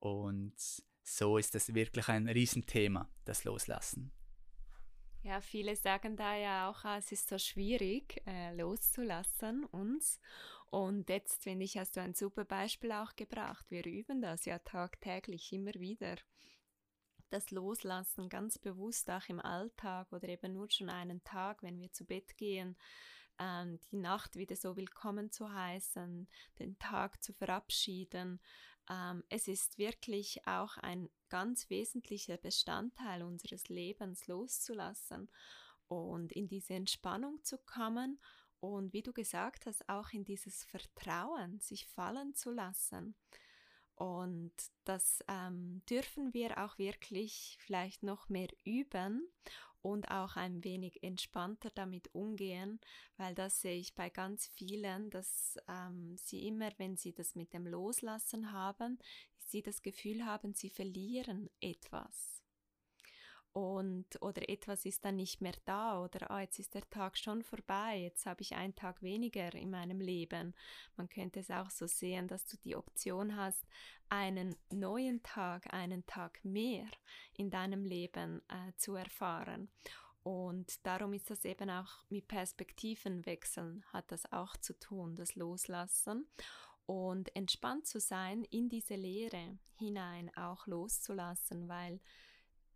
Und 0.00 0.54
so 1.16 1.38
ist 1.38 1.54
das 1.54 1.74
wirklich 1.74 2.08
ein 2.08 2.28
Riesenthema, 2.28 3.08
das 3.24 3.44
Loslassen. 3.44 4.12
Ja, 5.22 5.40
viele 5.40 5.74
sagen 5.74 6.16
da 6.16 6.36
ja 6.36 6.70
auch, 6.70 6.84
ah, 6.84 6.98
es 6.98 7.10
ist 7.12 7.28
so 7.28 7.38
schwierig, 7.38 8.22
äh, 8.26 8.54
loszulassen 8.54 9.64
uns. 9.64 10.20
Und 10.70 11.08
jetzt, 11.08 11.42
finde 11.42 11.64
ich, 11.64 11.76
hast 11.76 11.96
du 11.96 12.00
ein 12.00 12.14
super 12.14 12.44
Beispiel 12.44 12.92
auch 12.92 13.16
gebracht. 13.16 13.66
Wir 13.70 13.84
üben 13.84 14.22
das 14.22 14.44
ja 14.44 14.58
tagtäglich 14.58 15.52
immer 15.52 15.74
wieder. 15.74 16.16
das 17.30 17.50
Loslassen 17.50 18.28
ganz 18.28 18.58
bewusst 18.58 19.10
auch 19.10 19.28
im 19.28 19.40
Alltag 19.40 20.10
oder 20.12 20.28
eben 20.28 20.54
nur 20.54 20.70
schon 20.70 20.88
einen 20.88 21.22
Tag, 21.24 21.62
wenn 21.62 21.78
wir 21.78 21.92
zu 21.92 22.06
Bett 22.06 22.36
gehen, 22.38 22.76
ähm, 23.38 23.78
die 23.92 23.96
Nacht 23.96 24.36
wieder 24.36 24.56
so 24.56 24.76
willkommen 24.76 25.30
zu 25.30 25.52
heißen, 25.52 26.26
den 26.58 26.78
Tag 26.78 27.22
zu 27.22 27.32
verabschieden. 27.32 28.40
Ähm, 28.90 29.24
es 29.28 29.48
ist 29.48 29.78
wirklich 29.78 30.46
auch 30.46 30.76
ein 30.78 31.08
ganz 31.28 31.68
wesentlicher 31.70 32.36
Bestandteil 32.36 33.22
unseres 33.22 33.68
Lebens 33.68 34.26
loszulassen 34.26 35.30
und 35.88 36.32
in 36.32 36.48
diese 36.48 36.74
Entspannung 36.74 37.42
zu 37.44 37.58
kommen 37.58 38.18
und 38.60 38.92
wie 38.92 39.02
du 39.02 39.12
gesagt 39.12 39.66
hast, 39.66 39.88
auch 39.88 40.10
in 40.12 40.24
dieses 40.24 40.64
Vertrauen, 40.64 41.60
sich 41.60 41.86
fallen 41.86 42.34
zu 42.34 42.50
lassen. 42.50 43.14
Und 43.94 44.52
das 44.84 45.24
ähm, 45.28 45.82
dürfen 45.90 46.32
wir 46.32 46.58
auch 46.64 46.78
wirklich 46.78 47.56
vielleicht 47.60 48.02
noch 48.02 48.28
mehr 48.28 48.48
üben 48.64 49.28
und 49.82 50.10
auch 50.10 50.36
ein 50.36 50.64
wenig 50.64 51.02
entspannter 51.02 51.70
damit 51.74 52.14
umgehen, 52.14 52.80
weil 53.16 53.34
das 53.34 53.60
sehe 53.60 53.78
ich 53.78 53.94
bei 53.94 54.10
ganz 54.10 54.46
vielen, 54.46 55.10
dass 55.10 55.56
ähm, 55.68 56.16
sie 56.16 56.46
immer, 56.46 56.70
wenn 56.78 56.96
sie 56.96 57.12
das 57.12 57.34
mit 57.34 57.52
dem 57.52 57.66
Loslassen 57.66 58.52
haben, 58.52 58.98
sie 59.38 59.62
das 59.62 59.82
Gefühl 59.82 60.24
haben, 60.24 60.54
sie 60.54 60.70
verlieren 60.70 61.48
etwas 61.60 62.38
und 63.52 64.06
oder 64.20 64.48
etwas 64.48 64.84
ist 64.84 65.04
dann 65.04 65.16
nicht 65.16 65.40
mehr 65.40 65.54
da 65.64 66.02
oder 66.02 66.28
oh, 66.30 66.38
jetzt 66.38 66.58
ist 66.58 66.74
der 66.74 66.88
Tag 66.90 67.16
schon 67.16 67.42
vorbei, 67.42 67.98
jetzt 67.98 68.26
habe 68.26 68.42
ich 68.42 68.54
einen 68.54 68.74
Tag 68.74 69.02
weniger 69.02 69.54
in 69.54 69.70
meinem 69.70 70.00
Leben. 70.00 70.54
Man 70.96 71.08
könnte 71.08 71.40
es 71.40 71.50
auch 71.50 71.70
so 71.70 71.86
sehen, 71.86 72.28
dass 72.28 72.46
du 72.46 72.56
die 72.58 72.76
Option 72.76 73.36
hast, 73.36 73.66
einen 74.08 74.54
neuen 74.70 75.22
Tag, 75.22 75.72
einen 75.72 76.06
Tag 76.06 76.44
mehr 76.44 76.86
in 77.36 77.50
deinem 77.50 77.84
Leben 77.84 78.42
äh, 78.48 78.72
zu 78.76 78.94
erfahren. 78.94 79.68
Und 80.22 80.86
darum 80.86 81.14
ist 81.14 81.30
das 81.30 81.44
eben 81.44 81.70
auch 81.70 82.04
mit 82.10 82.28
Perspektivenwechseln 82.28 83.84
hat 83.92 84.12
das 84.12 84.30
auch 84.30 84.56
zu 84.58 84.78
tun, 84.78 85.16
das 85.16 85.36
Loslassen 85.36 86.26
und 86.84 87.34
entspannt 87.34 87.86
zu 87.86 87.98
sein 88.00 88.44
in 88.44 88.68
diese 88.68 88.94
Lehre 88.94 89.58
hinein 89.76 90.30
auch 90.36 90.66
loszulassen, 90.66 91.68
weil 91.68 92.00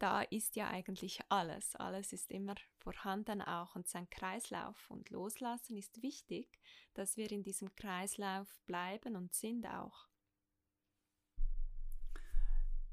da 0.03 0.23
ist 0.23 0.57
ja 0.57 0.69
eigentlich 0.69 1.21
alles. 1.29 1.77
Alles 1.77 2.13
ist 2.13 2.33
immer 2.33 2.57
vorhanden 2.79 3.41
auch 3.41 3.77
und 3.77 3.87
sein 3.87 4.11
Kreislauf 4.11 4.91
und 4.91 5.11
loslassen 5.11 5.77
ist 5.77 6.03
wichtig, 6.03 6.59
dass 6.95 7.17
wir 7.17 7.31
in 7.31 7.45
diesem 7.45 7.73
Kreislauf 7.77 8.49
bleiben 8.67 9.15
und 9.15 9.33
sind 9.33 9.65
auch. 9.65 10.09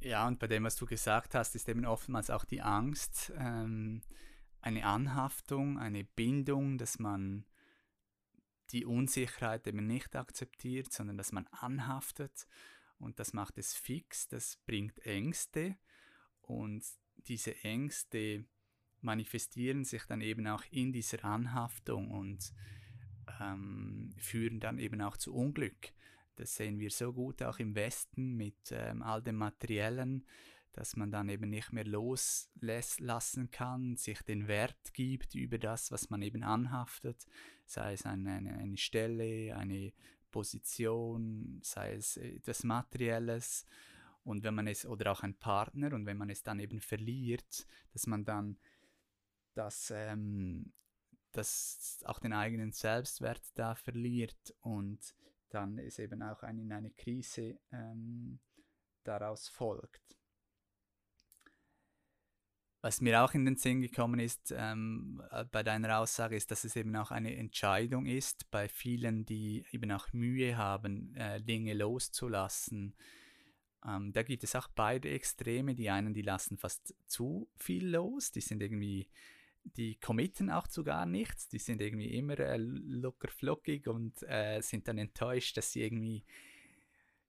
Ja, 0.02 0.28
und 0.28 0.38
bei 0.38 0.46
dem, 0.46 0.64
was 0.64 0.76
du 0.76 0.86
gesagt 0.86 1.34
hast, 1.34 1.56
ist 1.56 1.68
eben 1.68 1.84
oftmals 1.84 2.30
auch 2.30 2.46
die 2.46 2.62
Angst, 2.62 3.34
ähm, 3.36 4.04
eine 4.62 4.86
Anhaftung, 4.86 5.80
eine 5.80 6.04
Bindung, 6.04 6.78
dass 6.78 7.00
man 7.00 7.44
die 8.70 8.86
Unsicherheit 8.86 9.66
eben 9.66 9.88
nicht 9.88 10.16
akzeptiert, 10.16 10.94
sondern 10.94 11.18
dass 11.18 11.32
man 11.32 11.48
anhaftet 11.48 12.48
und 13.00 13.20
das 13.20 13.34
macht 13.34 13.58
es 13.58 13.74
fix, 13.74 14.28
das 14.28 14.58
bringt 14.68 15.00
Ängste 15.00 15.76
und 16.50 16.84
diese 17.28 17.64
Ängste 17.64 18.46
manifestieren 19.02 19.86
sich 19.86 20.04
dann 20.06 20.22
eben 20.22 20.48
auch 20.48 20.64
in 20.72 20.92
dieser 20.92 21.24
Anhaftung 21.24 22.12
und 22.12 22.54
ähm, 23.40 24.14
führen 24.18 24.60
dann 24.60 24.80
eben 24.80 25.02
auch 25.02 25.16
zu 25.18 25.34
Unglück. 25.34 25.94
Das 26.36 26.56
sehen 26.56 26.80
wir 26.80 26.90
so 26.90 27.14
gut 27.14 27.44
auch 27.44 27.60
im 27.60 27.76
Westen 27.76 28.36
mit 28.36 28.72
ähm, 28.72 29.04
all 29.04 29.22
dem 29.22 29.36
Materiellen, 29.36 30.26
dass 30.74 30.96
man 30.96 31.12
dann 31.12 31.30
eben 31.30 31.50
nicht 31.50 31.72
mehr 31.72 31.86
loslassen 31.86 33.52
kann, 33.52 33.96
sich 33.96 34.22
den 34.22 34.48
Wert 34.48 34.94
gibt 34.94 35.36
über 35.36 35.58
das, 35.58 35.92
was 35.92 36.10
man 36.10 36.22
eben 36.22 36.44
anhaftet, 36.44 37.26
sei 37.66 37.94
es 37.94 38.06
eine, 38.06 38.32
eine, 38.32 38.54
eine 38.58 38.78
Stelle, 38.78 39.56
eine 39.56 39.94
Position, 40.32 41.60
sei 41.64 41.94
es 41.94 42.18
etwas 42.18 42.64
Materielles 42.64 43.66
und 44.24 44.44
wenn 44.44 44.56
man 44.56 44.68
es, 44.68 44.86
oder 44.86 45.12
auch 45.12 45.24
ein 45.24 45.36
Partner, 45.36 45.94
und 45.94 46.06
wenn 46.06 46.18
man 46.18 46.30
es 46.30 46.44
dann 46.44 46.60
eben 46.60 46.82
verliert, 46.82 47.66
dass 47.94 48.08
man 48.08 48.26
dann 48.26 48.58
das, 49.54 49.92
ähm, 49.96 50.74
das 51.32 52.00
auch 52.06 52.20
den 52.20 52.34
eigenen 52.34 52.72
Selbstwert 52.72 53.42
da 53.56 53.76
verliert 53.76 54.56
und 54.62 55.00
dann 55.50 55.78
ist 55.78 56.00
eben 56.00 56.22
auch 56.22 56.44
ein, 56.44 56.60
in 56.60 56.72
eine 56.72 56.92
Krise 56.92 57.60
ähm, 57.72 58.40
daraus 59.04 59.48
folgt. 59.48 60.20
Was 62.82 63.02
mir 63.02 63.22
auch 63.22 63.34
in 63.34 63.44
den 63.44 63.58
Sinn 63.58 63.82
gekommen 63.82 64.22
ist 64.22 64.54
ähm, 64.56 65.22
äh, 65.32 65.44
bei 65.44 65.64
deiner 65.64 66.00
Aussage, 66.00 66.38
ist, 66.38 66.50
dass 66.50 66.64
es 66.64 66.78
eben 66.78 66.96
auch 66.96 67.12
eine 67.12 67.36
Entscheidung 67.36 68.06
ist 68.06 68.50
bei 68.52 68.70
vielen, 68.70 69.26
die 69.26 69.66
eben 69.72 69.92
auch 69.92 70.14
Mühe 70.14 70.56
haben, 70.56 71.14
äh, 71.16 71.42
Dinge 71.42 71.74
loszulassen, 71.74 72.96
ähm, 73.86 74.12
da 74.12 74.24
gibt 74.24 74.44
es 74.44 74.56
auch 74.56 74.68
beide 74.70 75.10
Extreme. 75.10 75.76
Die 75.76 75.90
einen, 75.90 76.14
die 76.14 76.22
lassen 76.22 76.58
fast 76.58 76.96
zu 77.08 77.50
viel 77.56 77.88
los, 77.88 78.32
die 78.32 78.42
sind 78.42 78.62
irgendwie, 78.62 79.10
die 79.64 79.96
committen 80.00 80.50
auch 80.50 80.68
zu 80.68 80.84
gar 80.84 81.06
nichts, 81.06 81.48
die 81.48 81.60
sind 81.60 81.82
irgendwie 81.82 82.14
immer 82.16 82.40
äh, 82.40 82.58
locker 82.58 83.30
flockig 83.30 83.88
und 83.88 84.22
äh, 84.24 84.62
sind 84.62 84.88
dann 84.88 84.98
enttäuscht, 84.98 85.58
dass 85.58 85.72
sie 85.72 85.82
irgendwie 85.82 86.26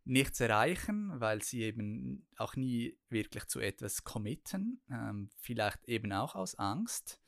nichts 0.04 0.40
erreichen, 0.40 1.21
weil 1.21 1.42
sie 1.42 1.62
eben 1.62 2.26
auch 2.37 2.57
nie 2.57 2.99
wirklich 3.11 3.45
zu 3.47 3.61
etwas 3.61 4.02
committen. 4.02 4.80
Ähm, 4.90 5.30
vielleicht 5.38 5.85
eben 5.87 6.12
auch 6.12 6.35
aus 6.35 6.57
Angst. 6.57 7.21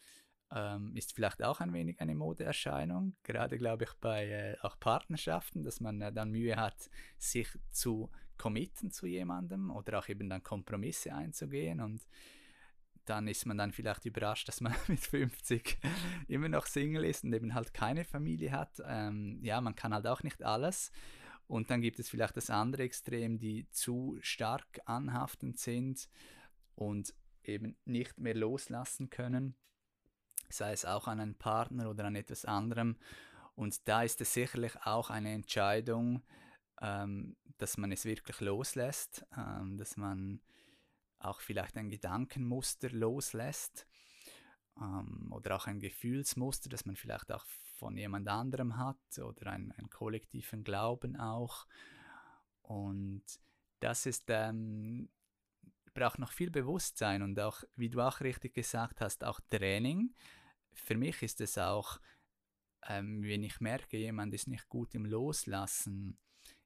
Ähm, 0.54 0.94
ist 0.96 1.14
vielleicht 1.14 1.42
auch 1.42 1.60
ein 1.60 1.72
wenig 1.72 1.98
eine 2.00 2.14
Modeerscheinung, 2.14 3.16
gerade 3.22 3.56
glaube 3.56 3.84
ich 3.84 3.94
bei 3.94 4.28
äh, 4.28 4.56
auch 4.60 4.78
Partnerschaften, 4.78 5.62
dass 5.64 5.80
man 5.80 6.02
äh, 6.02 6.12
dann 6.12 6.30
Mühe 6.30 6.56
hat, 6.56 6.90
sich 7.16 7.48
zu 7.70 8.10
committen 8.42 8.90
zu 8.90 9.06
jemandem 9.06 9.70
oder 9.70 10.00
auch 10.00 10.08
eben 10.08 10.28
dann 10.28 10.42
Kompromisse 10.42 11.14
einzugehen 11.14 11.80
und 11.80 12.02
dann 13.04 13.28
ist 13.28 13.46
man 13.46 13.56
dann 13.56 13.70
vielleicht 13.70 14.04
überrascht, 14.04 14.48
dass 14.48 14.60
man 14.60 14.74
mit 14.88 14.98
50 14.98 15.78
immer 16.26 16.48
noch 16.48 16.66
Single 16.66 17.04
ist 17.04 17.22
und 17.22 17.32
eben 17.32 17.54
halt 17.54 17.72
keine 17.72 18.04
Familie 18.04 18.50
hat. 18.50 18.82
Ähm, 18.84 19.38
ja, 19.44 19.60
man 19.60 19.76
kann 19.76 19.94
halt 19.94 20.08
auch 20.08 20.24
nicht 20.24 20.42
alles. 20.42 20.90
Und 21.46 21.70
dann 21.70 21.82
gibt 21.82 22.00
es 22.00 22.08
vielleicht 22.08 22.36
das 22.36 22.50
andere 22.50 22.82
Extrem, 22.82 23.38
die 23.38 23.68
zu 23.70 24.18
stark 24.22 24.80
anhaftend 24.86 25.60
sind 25.60 26.08
und 26.74 27.14
eben 27.44 27.76
nicht 27.84 28.18
mehr 28.18 28.34
loslassen 28.34 29.08
können, 29.08 29.54
sei 30.48 30.72
es 30.72 30.84
auch 30.84 31.06
an 31.06 31.20
einen 31.20 31.36
Partner 31.36 31.90
oder 31.90 32.06
an 32.06 32.16
etwas 32.16 32.44
anderem. 32.44 32.96
Und 33.54 33.86
da 33.86 34.02
ist 34.02 34.20
es 34.20 34.32
sicherlich 34.34 34.72
auch 34.84 35.10
eine 35.10 35.30
Entscheidung, 35.30 36.24
ähm, 36.80 37.36
dass 37.58 37.76
man 37.76 37.92
es 37.92 38.04
wirklich 38.04 38.40
loslässt, 38.40 39.24
ähm, 39.36 39.76
dass 39.76 39.96
man 39.96 40.40
auch 41.18 41.40
vielleicht 41.40 41.76
ein 41.76 41.90
Gedankenmuster 41.90 42.90
loslässt 42.90 43.86
ähm, 44.80 45.28
oder 45.30 45.56
auch 45.56 45.66
ein 45.66 45.80
Gefühlsmuster, 45.80 46.68
das 46.68 46.84
man 46.84 46.96
vielleicht 46.96 47.30
auch 47.30 47.44
von 47.76 47.96
jemand 47.96 48.28
anderem 48.28 48.76
hat 48.76 49.18
oder 49.18 49.52
einen, 49.52 49.72
einen 49.72 49.90
kollektiven 49.90 50.64
Glauben 50.64 51.16
auch. 51.16 51.66
Und 52.62 53.24
das 53.80 54.06
ist, 54.06 54.24
ähm, 54.28 55.08
braucht 55.94 56.18
noch 56.18 56.32
viel 56.32 56.50
Bewusstsein 56.50 57.22
und 57.22 57.38
auch, 57.38 57.62
wie 57.76 57.90
du 57.90 58.00
auch 58.00 58.20
richtig 58.20 58.54
gesagt 58.54 59.00
hast, 59.00 59.24
auch 59.24 59.40
Training. 59.50 60.14
Für 60.72 60.96
mich 60.96 61.22
ist 61.22 61.40
es 61.40 61.58
auch, 61.58 62.00
ähm, 62.88 63.22
wenn 63.22 63.42
ich 63.42 63.60
merke, 63.60 63.98
jemand 63.98 64.32
ist 64.34 64.48
nicht 64.48 64.68
gut 64.68 64.94
im 64.94 65.04
Loslassen, 65.04 66.18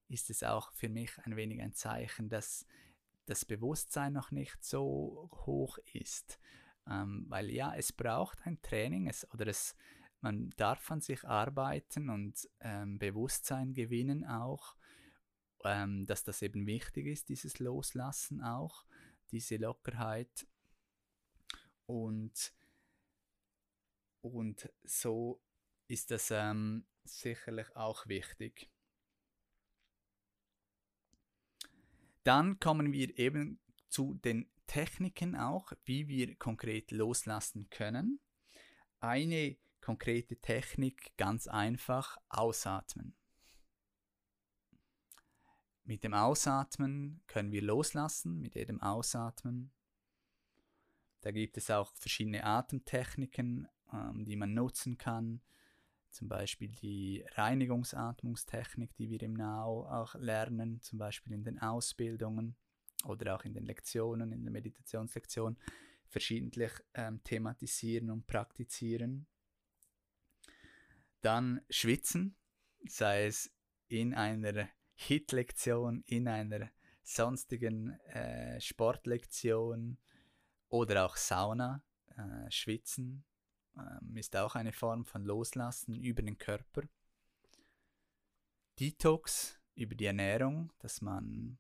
ist 0.09 0.31
es 0.31 0.43
auch 0.43 0.73
für 0.73 0.89
mich 0.89 1.11
ein 1.25 1.37
wenig 1.37 1.61
ein 1.63 1.75
Zeichen, 1.75 2.29
dass 2.29 2.67
das 3.27 3.45
Bewusstsein 3.45 4.13
noch 4.13 4.31
nicht 4.31 4.65
so 4.65 5.29
hoch 5.47 5.79
ist. 5.93 6.39
Ähm, 6.89 7.27
weil 7.29 7.51
ja, 7.51 7.75
es 7.75 7.93
braucht 7.93 8.47
ein 8.47 8.63
Training 8.63 9.09
es, 9.09 9.29
oder 9.33 9.49
es, 9.49 9.75
man 10.21 10.51
darf 10.57 10.91
an 10.91 11.01
sich 11.01 11.25
arbeiten 11.25 12.09
und 12.09 12.49
ähm, 12.61 12.99
Bewusstsein 12.99 13.75
gewinnen 13.75 14.25
auch, 14.25 14.77
ähm, 15.65 16.07
dass 16.07 16.23
das 16.23 16.43
eben 16.43 16.67
wichtig 16.67 17.07
ist, 17.07 17.29
dieses 17.29 17.59
Loslassen 17.59 18.41
auch, 18.41 18.85
diese 19.33 19.57
Lockerheit. 19.57 20.47
Und, 21.87 22.55
und 24.21 24.71
so 24.85 25.43
ist 25.89 26.13
das 26.13 26.31
ähm, 26.31 26.87
sicherlich 27.05 27.75
auch 27.75 28.07
wichtig. 28.07 28.71
Dann 32.27 32.59
kommen 32.59 32.93
wir 32.93 33.17
eben 33.21 33.61
zu 33.87 34.15
den 34.15 34.51
Techniken 34.67 35.37
auch, 35.37 35.73
wie 35.85 36.09
wir 36.09 36.35
konkret 36.35 36.91
loslassen 36.91 37.71
können. 37.71 38.19
Eine 38.99 39.57
konkrete 39.81 40.35
Technik, 40.41 41.17
ganz 41.17 41.47
einfach, 41.47 42.17
ausatmen. 42.29 43.15
Mit 45.85 46.03
dem 46.03 46.15
Ausatmen 46.15 47.23
können 47.29 47.53
wir 47.53 47.63
loslassen, 47.63 48.41
mit 48.41 48.57
jedem 48.57 48.83
Ausatmen. 48.83 49.71
Da 51.21 51.31
gibt 51.31 51.57
es 51.57 51.71
auch 51.71 51.95
verschiedene 51.95 52.43
Atemtechniken, 52.43 53.69
ähm, 53.93 54.25
die 54.25 54.35
man 54.35 54.53
nutzen 54.53 54.99
kann. 54.99 55.43
Zum 56.17 56.29
Beispiel 56.29 56.71
die 56.71 57.27
Reinigungsatmungstechnik, 57.33 58.95
die 58.95 59.11
wir 59.11 59.23
im 59.23 59.35
Now 59.35 59.87
auch 59.87 60.15
lernen, 60.15 60.81
zum 60.81 60.99
Beispiel 60.99 61.35
in 61.35 61.45
den 61.45 61.59
Ausbildungen 61.59 62.57
oder 63.05 63.37
auch 63.37 63.45
in 63.45 63.53
den 63.53 63.67
Lektionen, 63.67 64.33
in 64.33 64.43
der 64.43 64.51
Meditationslektion, 64.51 65.59
verschiedentlich 66.09 66.73
ähm, 66.95 67.23
thematisieren 67.23 68.09
und 68.09 68.27
praktizieren. 68.27 69.27
Dann 71.21 71.61
Schwitzen, 71.69 72.35
sei 72.89 73.27
es 73.27 73.53
in 73.89 74.15
einer 74.15 74.71
Hit-Lektion, 74.95 76.03
in 76.07 76.29
einer 76.29 76.71
sonstigen 77.03 77.91
äh, 78.09 78.59
Sportlektion 78.59 79.99
oder 80.71 81.05
auch 81.05 81.17
Sauna, 81.19 81.85
äh, 82.17 82.51
Schwitzen 82.51 83.27
ähm, 83.77 84.17
ist 84.17 84.37
auch 84.37 84.55
eine 84.55 84.73
Form 84.73 85.05
von 85.05 85.25
Loslassen 85.25 85.95
über 86.03 86.23
den 86.23 86.39
Körper. 86.39 86.83
Detox 88.79 89.59
über 89.75 89.95
die 89.95 90.07
Ernährung, 90.07 90.73
dass 90.79 91.01
man 91.01 91.59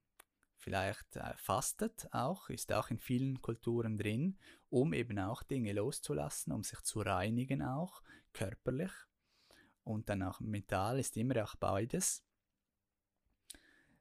vielleicht 0.56 1.16
äh, 1.16 1.34
fastet 1.36 2.08
auch, 2.12 2.48
ist 2.50 2.72
auch 2.72 2.90
in 2.90 2.98
vielen 2.98 3.40
Kulturen 3.40 3.98
drin, 3.98 4.38
um 4.68 4.92
eben 4.92 5.18
auch 5.18 5.42
Dinge 5.42 5.72
loszulassen, 5.72 6.52
um 6.52 6.62
sich 6.62 6.80
zu 6.80 7.00
reinigen 7.00 7.62
auch, 7.62 8.02
körperlich. 8.32 8.90
Und 9.84 10.08
dann 10.08 10.22
auch 10.22 10.40
mental 10.40 10.98
ist 10.98 11.16
immer 11.16 11.44
auch 11.44 11.54
beides. 11.54 12.24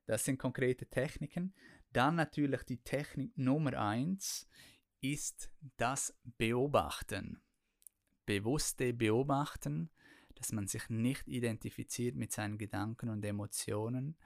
Das 0.07 0.25
sind 0.25 0.39
konkrete 0.39 0.87
Techniken. 0.87 1.53
Dann 1.91 2.15
natürlich 2.15 2.63
die 2.63 2.83
Technik 2.83 3.37
Nummer 3.37 3.73
eins 3.79 4.47
ist 5.01 5.51
das 5.77 6.17
Beobachten. 6.23 7.41
Bewusste 8.25 8.93
Beobachten, 8.93 9.89
dass 10.35 10.51
man 10.51 10.67
sich 10.67 10.89
nicht 10.89 11.27
identifiziert 11.27 12.15
mit 12.15 12.31
seinen 12.31 12.57
Gedanken 12.57 13.09
und 13.09 13.23
Emotionen 13.23 14.17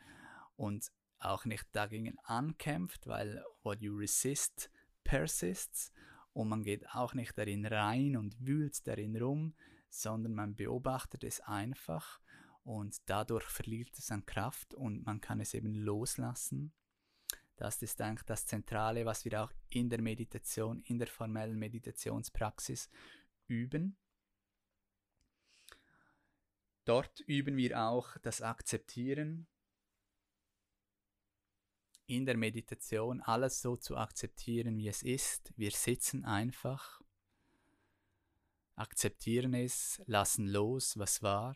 und 0.56 0.91
auch 1.20 1.46
nicht 1.46 1.68
dagegen 1.74 2.18
ankämpft, 2.24 3.08
weil 3.08 3.44
what 3.63 3.82
you 3.82 3.96
resist 3.96 4.72
persists 5.03 5.91
und 6.34 6.50
man 6.50 6.63
geht 6.63 6.88
auch 6.89 7.13
nicht 7.13 7.38
darin 7.38 7.65
rein 7.65 8.15
und 8.15 8.36
wühlt 8.39 8.88
darin 8.88 9.22
rum, 9.22 9.56
sondern 9.89 10.34
man 10.34 10.56
beobachtet 10.56 11.24
es 11.24 11.41
einfach 11.41 12.22
und 12.63 12.98
dadurch 13.08 13.46
verliert 13.46 13.98
es 13.98 14.12
an 14.12 14.25
Kraft 14.25 14.74
und 14.74 15.06
man 15.06 15.22
kann 15.22 15.39
es 15.39 15.53
eben 15.53 15.74
loslassen. 15.74 16.72
Das 17.58 17.82
ist 17.82 18.00
eigentlich 18.00 18.25
das 18.25 18.46
Zentrale, 18.46 19.06
was 19.06 19.25
wir 19.25 19.44
auch 19.44 19.51
in 19.70 19.89
der 19.89 20.01
Meditation, 20.01 20.82
in 20.84 20.98
der 20.98 21.08
formellen 21.08 21.60
Meditationspraxis 21.60 22.89
üben. 23.50 23.98
Dort 26.86 27.20
üben 27.22 27.58
wir 27.58 27.82
auch 27.82 28.18
das 28.20 28.41
Akzeptieren. 28.41 29.48
In 32.06 32.25
der 32.25 32.38
Meditation 32.38 33.22
alles 33.22 33.62
so 33.62 33.75
zu 33.75 33.98
akzeptieren, 33.98 34.77
wie 34.77 34.88
es 34.88 35.03
ist. 35.03 35.53
Wir 35.58 35.72
sitzen 35.72 36.25
einfach, 36.25 37.01
akzeptieren 38.75 39.53
es, 39.53 40.01
lassen 40.06 40.48
los, 40.48 40.98
was 40.98 41.22
war 41.22 41.56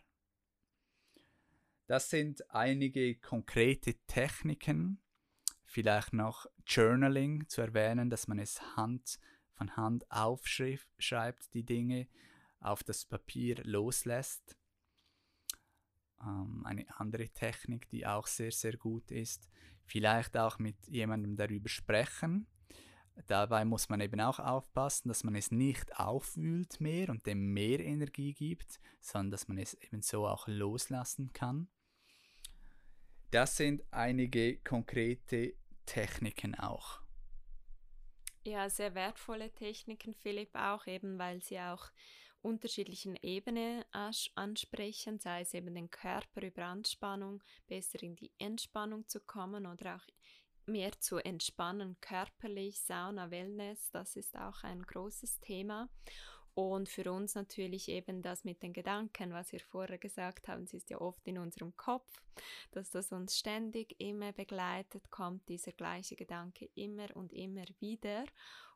das 1.87 2.09
sind 2.09 2.49
einige 2.49 3.15
konkrete 3.15 3.95
Techniken. 4.07 4.99
Vielleicht 5.65 6.13
noch 6.13 6.45
Journaling 6.65 7.47
zu 7.47 7.61
erwähnen, 7.61 8.09
dass 8.09 8.27
man 8.27 8.39
es 8.39 8.75
Hand 8.75 9.19
von 9.55 9.75
Hand 9.75 10.09
aufschreibt, 10.11 11.53
die 11.53 11.63
Dinge 11.63 12.07
auf 12.59 12.83
das 12.83 13.05
Papier 13.05 13.63
loslässt. 13.63 14.57
Ähm, 16.21 16.65
eine 16.65 16.85
andere 16.97 17.29
Technik, 17.29 17.89
die 17.89 18.05
auch 18.05 18.27
sehr, 18.27 18.51
sehr 18.51 18.77
gut 18.77 19.11
ist. 19.11 19.49
Vielleicht 19.85 20.37
auch 20.37 20.59
mit 20.59 20.87
jemandem 20.87 21.35
darüber 21.35 21.69
sprechen. 21.69 22.47
Dabei 23.27 23.63
muss 23.63 23.89
man 23.89 24.01
eben 24.01 24.19
auch 24.21 24.39
aufpassen, 24.39 25.07
dass 25.07 25.23
man 25.23 25.35
es 25.35 25.51
nicht 25.51 25.99
aufwühlt 25.99 26.79
mehr 26.81 27.09
und 27.09 27.25
dem 27.27 27.53
mehr 27.53 27.79
Energie 27.79 28.33
gibt, 28.33 28.79
sondern 29.01 29.31
dass 29.31 29.47
man 29.47 29.59
es 29.59 29.75
eben 29.75 30.01
so 30.01 30.27
auch 30.27 30.47
loslassen 30.47 31.31
kann. 31.31 31.67
Das 33.29 33.57
sind 33.57 33.83
einige 33.91 34.57
konkrete 34.57 35.53
Techniken 35.85 36.55
auch. 36.55 37.02
Ja, 38.45 38.69
sehr 38.69 38.93
wertvolle 38.93 39.51
Techniken, 39.51 40.13
Philipp, 40.13 40.53
auch 40.53 40.85
eben, 40.85 41.17
weil 41.17 41.41
sie 41.41 41.59
auch 41.59 41.91
unterschiedlichen 42.41 43.15
Ebenen 43.21 43.85
ansprechen, 44.35 45.17
sei 45.19 45.41
es 45.41 45.53
eben 45.53 45.73
den 45.73 45.89
Körper 45.89 46.41
über 46.45 46.65
Anspannung, 46.65 47.41
besser 47.67 48.03
in 48.03 48.17
die 48.17 48.31
Entspannung 48.39 49.07
zu 49.07 49.21
kommen 49.21 49.65
oder 49.65 49.95
auch 49.95 50.05
mehr 50.65 50.91
zu 50.99 51.17
entspannen, 51.17 51.95
körperlich, 52.01 52.81
Sauna, 52.81 53.31
Wellness, 53.31 53.89
das 53.91 54.17
ist 54.17 54.37
auch 54.37 54.63
ein 54.63 54.83
großes 54.83 55.39
Thema. 55.39 55.87
Und 56.55 56.87
für 56.87 57.11
uns 57.11 57.33
natürlich 57.33 57.89
eben 57.89 58.21
das 58.21 58.43
mit 58.43 58.61
den 58.61 58.73
Gedanken, 58.73 59.33
was 59.33 59.51
wir 59.51 59.59
vorher 59.59 59.97
gesagt 59.97 60.47
haben, 60.47 60.63
es 60.63 60.73
ist 60.73 60.89
ja 60.91 61.01
oft 61.01 61.27
in 61.27 61.39
unserem 61.39 61.75
Kopf, 61.77 62.21
dass 62.71 62.91
das 62.91 63.11
uns 63.11 63.39
ständig 63.39 63.99
immer 63.99 64.33
begleitet, 64.33 65.09
kommt 65.09 65.49
dieser 65.49 65.71
gleiche 65.71 66.15
Gedanke 66.15 66.69
immer 66.75 67.07
und 67.15 67.33
immer 67.33 67.65
wieder. 67.79 68.25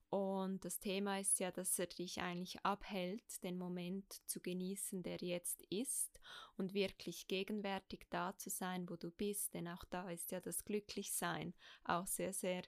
Und 0.10 0.64
das 0.64 0.80
Thema 0.80 1.20
ist 1.20 1.40
ja, 1.40 1.52
dass 1.52 1.78
er 1.78 1.88
dich 1.88 2.22
eigentlich 2.22 2.64
abhält, 2.64 3.44
den 3.44 3.58
Moment 3.58 4.22
zu 4.26 4.40
genießen, 4.40 5.04
der 5.04 5.18
jetzt 5.18 5.62
ist 5.64 6.22
und 6.56 6.74
wirklich 6.74 7.28
gegenwärtig 7.28 8.08
da 8.10 8.36
zu 8.38 8.50
sein, 8.50 8.90
wo 8.90 8.96
du 8.96 9.12
bist. 9.12 9.54
Denn 9.54 9.68
auch 9.68 9.84
da 9.90 10.10
ist 10.10 10.32
ja 10.32 10.40
das 10.40 10.64
Glücklichsein 10.64 11.54
auch 11.84 12.08
sehr, 12.08 12.32
sehr 12.32 12.64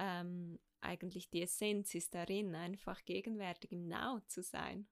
ähm, 0.00 0.58
eigentlich 0.80 1.30
die 1.30 1.42
Essenz 1.42 1.94
ist 1.94 2.14
darin, 2.14 2.54
einfach 2.54 3.04
gegenwärtig 3.04 3.72
im 3.72 3.86
Now 3.86 4.20
zu 4.26 4.42
sein. 4.42 4.86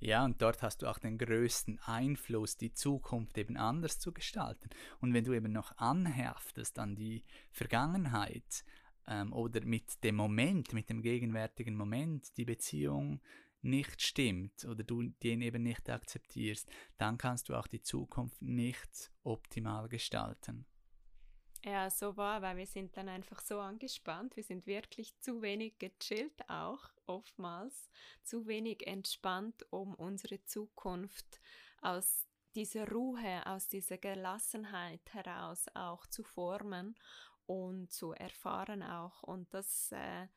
Ja, 0.00 0.24
und 0.24 0.42
dort 0.42 0.62
hast 0.62 0.82
du 0.82 0.86
auch 0.86 0.98
den 0.98 1.16
größten 1.16 1.78
Einfluss, 1.80 2.58
die 2.58 2.74
Zukunft 2.74 3.38
eben 3.38 3.56
anders 3.56 3.98
zu 3.98 4.12
gestalten. 4.12 4.68
Und 5.00 5.14
wenn 5.14 5.24
du 5.24 5.32
eben 5.32 5.50
noch 5.50 5.76
anheftest 5.78 6.78
an 6.78 6.94
die 6.94 7.24
Vergangenheit 7.50 8.64
ähm, 9.06 9.32
oder 9.32 9.64
mit 9.64 10.04
dem 10.04 10.16
Moment, 10.16 10.74
mit 10.74 10.90
dem 10.90 11.00
gegenwärtigen 11.00 11.74
Moment, 11.74 12.36
die 12.36 12.44
Beziehung 12.44 13.22
nicht 13.62 14.02
stimmt 14.02 14.66
oder 14.66 14.84
du 14.84 15.04
den 15.22 15.40
eben 15.40 15.62
nicht 15.62 15.88
akzeptierst, 15.88 16.68
dann 16.98 17.16
kannst 17.16 17.48
du 17.48 17.54
auch 17.54 17.66
die 17.66 17.80
Zukunft 17.80 18.42
nicht 18.42 19.10
optimal 19.22 19.88
gestalten. 19.88 20.66
Ja, 21.66 21.88
so 21.88 22.14
war, 22.18 22.42
weil 22.42 22.58
wir 22.58 22.66
sind 22.66 22.94
dann 22.94 23.08
einfach 23.08 23.40
so 23.40 23.58
angespannt. 23.58 24.36
Wir 24.36 24.42
sind 24.42 24.66
wirklich 24.66 25.18
zu 25.20 25.40
wenig 25.40 25.78
gechillt 25.78 26.46
auch 26.50 26.90
oftmals, 27.06 27.88
zu 28.22 28.46
wenig 28.46 28.86
entspannt, 28.86 29.64
um 29.70 29.94
unsere 29.94 30.44
Zukunft 30.44 31.40
aus 31.80 32.26
dieser 32.54 32.86
Ruhe, 32.90 33.46
aus 33.46 33.66
dieser 33.68 33.96
Gelassenheit 33.96 35.00
heraus 35.14 35.64
auch 35.72 36.06
zu 36.06 36.22
formen 36.22 36.96
und 37.46 37.90
zu 37.90 38.12
erfahren 38.12 38.82
auch. 38.82 39.22
Und 39.22 39.54
das 39.54 39.90
äh, 39.92 40.28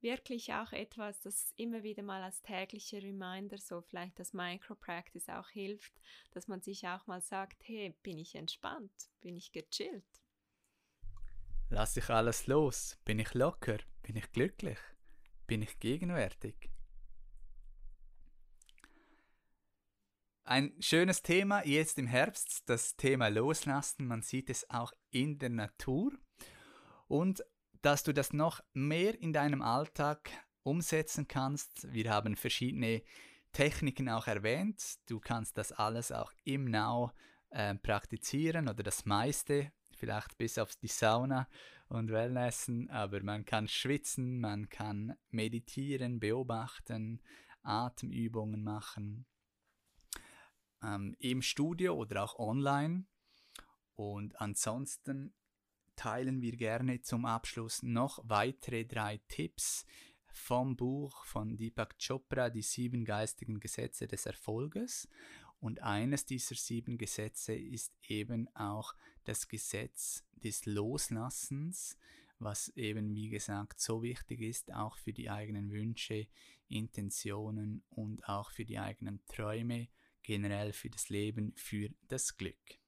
wirklich 0.00 0.54
auch 0.54 0.72
etwas, 0.72 1.20
das 1.20 1.52
immer 1.56 1.82
wieder 1.82 2.02
mal 2.02 2.22
als 2.22 2.40
tägliche 2.40 3.02
Reminder, 3.02 3.58
so 3.58 3.82
vielleicht 3.82 4.18
das 4.18 4.32
Micro-Practice 4.32 5.28
auch 5.28 5.50
hilft, 5.50 5.92
dass 6.30 6.48
man 6.48 6.62
sich 6.62 6.88
auch 6.88 7.06
mal 7.06 7.20
sagt, 7.20 7.68
hey, 7.68 7.94
bin 8.02 8.16
ich 8.16 8.34
entspannt, 8.34 9.10
bin 9.20 9.36
ich 9.36 9.52
gechillt. 9.52 10.23
Lass 11.70 11.96
ich 11.96 12.10
alles 12.10 12.46
los? 12.46 12.98
Bin 13.04 13.18
ich 13.18 13.34
locker? 13.34 13.78
Bin 14.02 14.16
ich 14.16 14.30
glücklich? 14.32 14.78
Bin 15.46 15.62
ich 15.62 15.78
gegenwärtig? 15.80 16.70
Ein 20.44 20.74
schönes 20.78 21.22
Thema 21.22 21.64
jetzt 21.64 21.98
im 21.98 22.06
Herbst, 22.06 22.64
das 22.66 22.96
Thema 22.96 23.28
Loslassen. 23.28 24.06
Man 24.06 24.20
sieht 24.20 24.50
es 24.50 24.68
auch 24.68 24.92
in 25.10 25.38
der 25.38 25.48
Natur. 25.48 26.12
Und 27.08 27.42
dass 27.80 28.02
du 28.02 28.12
das 28.12 28.32
noch 28.32 28.60
mehr 28.74 29.18
in 29.20 29.32
deinem 29.32 29.62
Alltag 29.62 30.30
umsetzen 30.62 31.28
kannst. 31.28 31.92
Wir 31.92 32.10
haben 32.10 32.36
verschiedene 32.36 33.02
Techniken 33.52 34.08
auch 34.08 34.26
erwähnt. 34.26 34.82
Du 35.06 35.18
kannst 35.18 35.56
das 35.56 35.72
alles 35.72 36.12
auch 36.12 36.32
im 36.44 36.66
Now 36.66 37.12
äh, 37.50 37.74
praktizieren 37.74 38.68
oder 38.68 38.82
das 38.82 39.06
meiste 39.06 39.72
vielleicht 39.96 40.36
bis 40.38 40.58
auf 40.58 40.74
die 40.76 40.88
Sauna 40.88 41.48
und 41.88 42.10
Wellnessen, 42.10 42.90
aber 42.90 43.22
man 43.22 43.44
kann 43.44 43.68
schwitzen, 43.68 44.40
man 44.40 44.68
kann 44.68 45.16
meditieren, 45.30 46.20
beobachten, 46.20 47.20
Atemübungen 47.62 48.62
machen. 48.62 49.26
Ähm, 50.82 51.14
Im 51.18 51.42
Studio 51.42 51.94
oder 51.94 52.24
auch 52.24 52.38
online. 52.38 53.06
Und 53.94 54.40
ansonsten 54.40 55.34
teilen 55.96 56.42
wir 56.42 56.56
gerne 56.56 57.00
zum 57.00 57.24
Abschluss 57.24 57.82
noch 57.82 58.18
weitere 58.24 58.84
drei 58.84 59.20
Tipps 59.28 59.86
vom 60.34 60.76
Buch 60.76 61.24
von 61.24 61.56
Deepak 61.56 61.96
Chopra, 61.98 62.50
Die 62.50 62.62
sieben 62.62 63.04
geistigen 63.04 63.60
Gesetze 63.60 64.06
des 64.08 64.26
Erfolges. 64.26 65.08
Und 65.64 65.80
eines 65.80 66.26
dieser 66.26 66.56
sieben 66.56 66.98
Gesetze 66.98 67.54
ist 67.54 67.96
eben 68.06 68.54
auch 68.54 68.94
das 69.24 69.48
Gesetz 69.48 70.22
des 70.32 70.66
Loslassens, 70.66 71.96
was 72.38 72.68
eben, 72.76 73.14
wie 73.14 73.30
gesagt, 73.30 73.80
so 73.80 74.02
wichtig 74.02 74.42
ist, 74.42 74.74
auch 74.74 74.98
für 74.98 75.14
die 75.14 75.30
eigenen 75.30 75.70
Wünsche, 75.70 76.28
Intentionen 76.68 77.82
und 77.88 78.28
auch 78.28 78.50
für 78.50 78.66
die 78.66 78.78
eigenen 78.78 79.24
Träume, 79.24 79.88
generell 80.22 80.74
für 80.74 80.90
das 80.90 81.08
Leben, 81.08 81.54
für 81.56 81.88
das 82.08 82.36
Glück. 82.36 82.78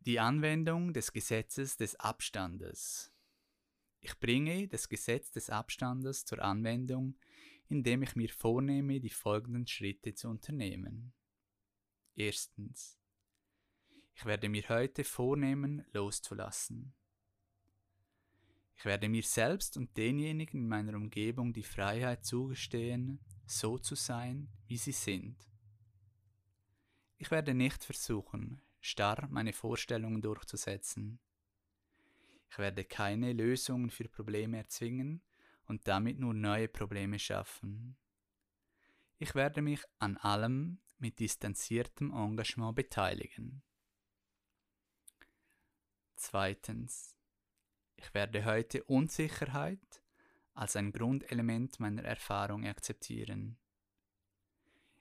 Die 0.00 0.18
Anwendung 0.18 0.94
des 0.94 1.12
Gesetzes 1.12 1.76
des 1.76 1.94
Abstandes. 1.96 3.12
Ich 4.00 4.18
bringe 4.18 4.66
das 4.66 4.88
Gesetz 4.88 5.30
des 5.30 5.50
Abstandes 5.50 6.24
zur 6.24 6.42
Anwendung, 6.42 7.18
indem 7.68 8.02
ich 8.02 8.16
mir 8.16 8.28
vornehme, 8.28 9.00
die 9.00 9.10
folgenden 9.10 9.66
Schritte 9.66 10.14
zu 10.14 10.28
unternehmen. 10.28 11.12
Erstens. 12.14 12.98
Ich 14.14 14.24
werde 14.24 14.48
mir 14.48 14.66
heute 14.68 15.04
vornehmen, 15.04 15.84
loszulassen. 15.92 16.94
Ich 18.76 18.84
werde 18.84 19.08
mir 19.08 19.22
selbst 19.22 19.76
und 19.76 19.96
denjenigen 19.96 20.62
in 20.62 20.68
meiner 20.68 20.94
Umgebung 20.94 21.52
die 21.52 21.62
Freiheit 21.62 22.24
zugestehen, 22.24 23.20
so 23.46 23.78
zu 23.78 23.94
sein, 23.94 24.48
wie 24.66 24.76
sie 24.76 24.92
sind. 24.92 25.36
Ich 27.18 27.30
werde 27.30 27.54
nicht 27.54 27.84
versuchen, 27.84 28.60
starr 28.80 29.28
meine 29.30 29.52
Vorstellungen 29.52 30.20
durchzusetzen. 30.20 31.18
Ich 32.50 32.58
werde 32.58 32.84
keine 32.84 33.32
Lösungen 33.32 33.90
für 33.90 34.08
Probleme 34.08 34.58
erzwingen 34.58 35.22
und 35.66 35.86
damit 35.88 36.18
nur 36.18 36.34
neue 36.34 36.68
Probleme 36.68 37.18
schaffen. 37.18 37.96
Ich 39.18 39.34
werde 39.34 39.62
mich 39.62 39.82
an 39.98 40.16
allem 40.18 40.80
mit 40.98 41.18
distanziertem 41.20 42.12
Engagement 42.12 42.76
beteiligen. 42.76 43.62
Zweitens. 46.16 47.16
Ich 47.96 48.12
werde 48.12 48.44
heute 48.44 48.84
Unsicherheit 48.84 50.02
als 50.52 50.76
ein 50.76 50.92
Grundelement 50.92 51.80
meiner 51.80 52.04
Erfahrung 52.04 52.66
akzeptieren. 52.66 53.58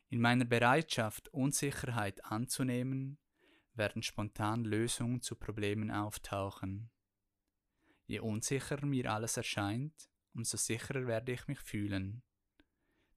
In 0.09 0.21
meiner 0.21 0.45
Bereitschaft, 0.45 1.29
Unsicherheit 1.29 2.23
anzunehmen, 2.25 3.17
werden 3.73 4.01
spontan 4.03 4.63
Lösungen 4.63 5.21
zu 5.21 5.35
Problemen 5.35 5.91
auftauchen. 5.91 6.89
Je 8.05 8.19
unsicherer 8.19 8.85
mir 8.85 9.11
alles 9.11 9.35
erscheint, 9.35 10.09
umso 10.35 10.57
sicherer 10.57 11.07
werde 11.07 11.31
ich 11.31 11.47
mich 11.47 11.59
fühlen. 11.59 12.21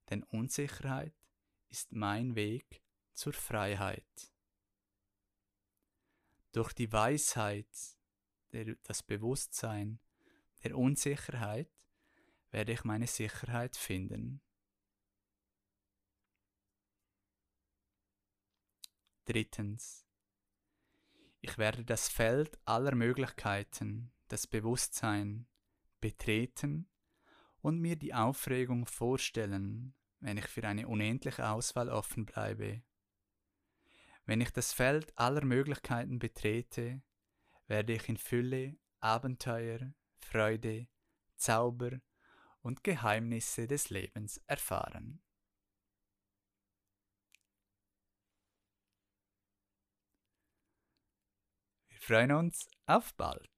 Denn 0.09 0.23
Unsicherheit 0.23 1.13
ist 1.67 1.91
mein 1.91 2.35
Weg 2.35 2.81
zur 3.13 3.33
Freiheit. 3.33 4.33
Durch 6.51 6.73
die 6.73 6.91
Weisheit, 6.91 7.69
das 8.83 9.03
Bewusstsein 9.03 9.99
der 10.63 10.75
Unsicherheit 10.77 11.69
werde 12.49 12.71
ich 12.71 12.83
meine 12.83 13.05
Sicherheit 13.05 13.75
finden. 13.75 14.41
Drittens. 19.25 20.07
Ich 21.41 21.57
werde 21.57 21.85
das 21.85 22.09
Feld 22.09 22.59
aller 22.65 22.95
Möglichkeiten, 22.95 24.11
das 24.27 24.47
Bewusstsein, 24.47 25.47
betreten 26.01 26.89
und 27.61 27.79
mir 27.79 27.95
die 27.95 28.13
Aufregung 28.13 28.85
vorstellen, 28.85 29.93
wenn 30.19 30.37
ich 30.37 30.47
für 30.47 30.67
eine 30.67 30.87
unendliche 30.87 31.49
Auswahl 31.49 31.89
offen 31.89 32.25
bleibe. 32.25 32.83
Wenn 34.25 34.41
ich 34.41 34.51
das 34.51 34.73
Feld 34.73 35.17
aller 35.17 35.43
Möglichkeiten 35.43 36.19
betrete, 36.19 37.01
werde 37.67 37.93
ich 37.93 38.07
in 38.09 38.17
Fülle 38.17 38.77
Abenteuer, 38.99 39.93
Freude, 40.19 40.87
Zauber 41.35 41.99
und 42.61 42.83
Geheimnisse 42.83 43.67
des 43.67 43.89
Lebens 43.89 44.37
erfahren. 44.45 45.21
Wir 51.87 51.97
freuen 51.97 52.31
uns 52.33 52.67
auf 52.85 53.13
bald. 53.15 53.49